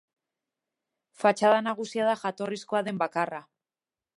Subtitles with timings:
[1.23, 3.43] Fatxada nagusia da jatorrizkoa den bakarra.